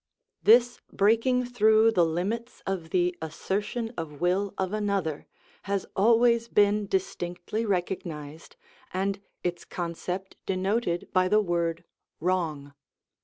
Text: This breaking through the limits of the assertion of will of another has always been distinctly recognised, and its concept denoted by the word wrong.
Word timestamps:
This 0.41 0.81
breaking 0.91 1.45
through 1.45 1.91
the 1.91 2.03
limits 2.03 2.63
of 2.65 2.89
the 2.89 3.15
assertion 3.21 3.93
of 3.95 4.19
will 4.19 4.55
of 4.57 4.73
another 4.73 5.27
has 5.69 5.85
always 5.95 6.47
been 6.47 6.87
distinctly 6.87 7.67
recognised, 7.67 8.55
and 8.91 9.21
its 9.43 9.63
concept 9.63 10.37
denoted 10.47 11.07
by 11.13 11.27
the 11.27 11.39
word 11.39 11.83
wrong. 12.19 12.73